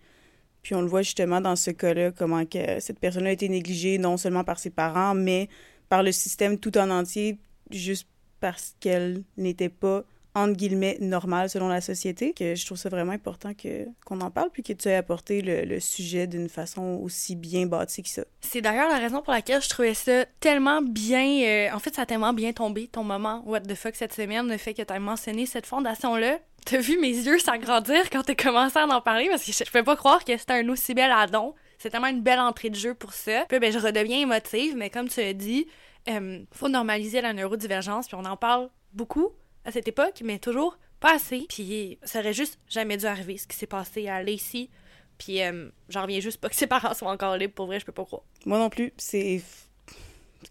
[0.64, 3.98] Puis on le voit justement dans ce cas-là, comment que cette personne a été négligée
[3.98, 5.50] non seulement par ses parents, mais
[5.90, 7.38] par le système tout en entier,
[7.70, 8.08] juste
[8.42, 13.12] parce qu'elle n'était pas entre guillemets normal selon la société, que je trouve ça vraiment
[13.12, 17.36] important que qu'on en parle puis que tu aies apporté le, sujet d'une façon aussi
[17.36, 18.24] bien bâtie que ça.
[18.40, 22.04] C'est d'ailleurs la raison pour laquelle je trouvais ça tellement bien euh, en fait ça
[22.04, 24.94] a tellement bien tombé ton moment what the fuck cette semaine le fait que tu
[24.94, 26.40] aies mentionné cette fondation là.
[26.66, 29.72] T'as vu mes yeux s'agrandir quand t'as commencé à en parler parce que je, je
[29.72, 31.56] peux pas croire que c'était un aussi bel addon.
[31.80, 33.46] C'est tellement une belle entrée de jeu pour ça.
[33.50, 35.68] Puis ben je redeviens émotive mais comme tu as dit,
[36.10, 39.30] euh, faut normaliser la neurodivergence puis on en parle beaucoup
[39.66, 41.46] à cette époque, mais toujours pas assez.
[41.50, 44.70] Puis ça aurait juste jamais dû arriver ce qui s'est passé à Lacey.
[45.18, 47.54] Puis euh, j'en reviens juste pas que ses parents soient encore libres.
[47.54, 48.24] Pour vrai, je peux pas croire.
[48.46, 48.94] Moi non plus.
[48.98, 49.42] C'est.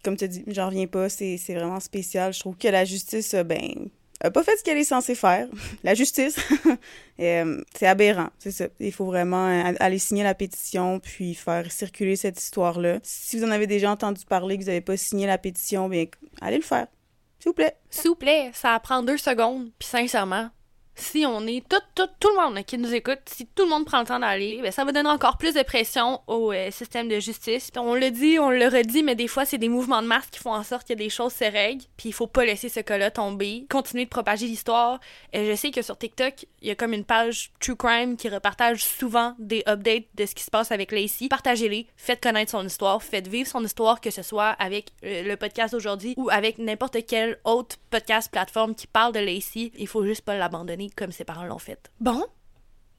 [0.04, 1.08] Comme tu dis, j'en reviens pas.
[1.08, 2.32] C'est vraiment spécial.
[2.32, 3.88] Je trouve que la justice, ben,
[4.20, 5.48] a pas fait ce qu'elle est censée faire.
[5.84, 6.38] la justice.
[7.20, 8.28] euh, c'est aberrant.
[8.38, 8.66] C'est ça.
[8.78, 9.46] Il faut vraiment
[9.80, 12.98] aller signer la pétition puis faire circuler cette histoire-là.
[13.02, 16.04] Si vous en avez déjà entendu parler, que vous n'avez pas signé la pétition, bien,
[16.40, 16.86] allez le faire.
[17.38, 17.76] S'il vous plaît.
[17.88, 19.70] S'il vous plaît, ça prend deux secondes.
[19.78, 20.50] Puis sincèrement,
[20.94, 23.84] si on est tout, tout, tout le monde qui nous écoute, si tout le monde
[23.84, 27.08] prend le temps d'aller, ben ça va donner encore plus de pression au euh, système
[27.08, 27.70] de justice.
[27.76, 30.40] On le dit, on le redit, mais des fois, c'est des mouvements de masse qui
[30.40, 31.84] font en sorte que des choses se règlent.
[31.96, 33.66] Puis il faut pas laisser ce cas-là tomber.
[33.70, 35.00] Continuer de propager l'histoire.
[35.32, 38.84] Je sais que sur TikTok, il y a comme une page True Crime qui repartage
[38.84, 41.28] souvent des updates de ce qui se passe avec Lacey.
[41.28, 45.36] Partagez-les, faites connaître son histoire, faites vivre son histoire, que ce soit avec euh, le
[45.36, 49.72] podcast aujourd'hui ou avec n'importe quel autre podcast plateforme qui parle de Lacey.
[49.76, 51.90] Il faut juste pas l'abandonner comme ses parents l'ont fait.
[52.00, 52.24] Bon,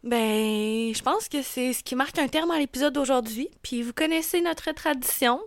[0.03, 3.49] ben, je pense que c'est ce qui marque un terme à l'épisode d'aujourd'hui.
[3.61, 5.39] Puis vous connaissez notre tradition.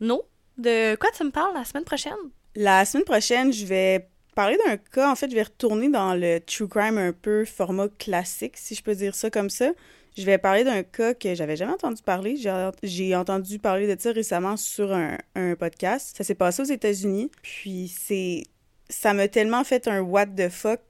[0.00, 0.22] Non?
[0.56, 2.12] De quoi tu me parles la semaine prochaine?
[2.54, 5.10] La semaine prochaine, je vais parler d'un cas.
[5.10, 8.82] En fait, je vais retourner dans le true crime un peu format classique, si je
[8.82, 9.70] peux dire ça comme ça.
[10.16, 12.36] Je vais parler d'un cas que j'avais jamais entendu parler.
[12.82, 16.16] J'ai entendu parler de ça récemment sur un, un podcast.
[16.16, 17.30] Ça s'est passé aux États-Unis.
[17.42, 18.44] Puis c'est.
[18.88, 20.80] Ça m'a tellement fait un what the fuck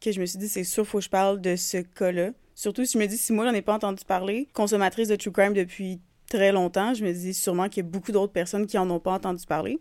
[0.00, 2.30] que je me suis dit, c'est sûr, faut que je parle de ce cas-là.
[2.54, 5.32] Surtout si je me dis, si moi, j'en ai pas entendu parler, consommatrice de true
[5.32, 8.78] crime depuis très longtemps, je me dis sûrement qu'il y a beaucoup d'autres personnes qui
[8.78, 9.78] en ont pas entendu parler.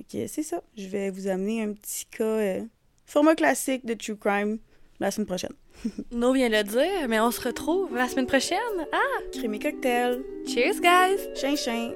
[0.00, 0.62] Ok, c'est ça.
[0.76, 2.62] Je vais vous amener un petit cas euh,
[3.06, 4.58] format classique de true crime
[5.00, 5.52] la semaine prochaine.
[6.12, 8.58] Nous vient le dire, mais on se retrouve la semaine prochaine.
[8.92, 9.20] Ah!
[9.32, 10.22] Crémy cocktail.
[10.46, 11.28] Cheers, guys!
[11.34, 11.92] Chien, chien.